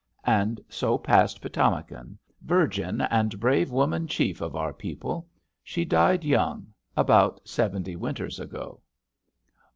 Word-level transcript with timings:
And 0.25 0.59
so 0.67 0.97
passed 0.97 1.43
Pi´tamakan, 1.43 2.17
virgin, 2.41 3.01
and 3.01 3.39
brave 3.39 3.69
woman 3.69 4.07
chief 4.07 4.41
of 4.41 4.55
our 4.55 4.73
people. 4.73 5.27
She 5.61 5.85
died 5.85 6.23
young, 6.23 6.73
about 6.97 7.47
seventy 7.47 7.95
winters 7.95 8.39
ago." 8.39 8.81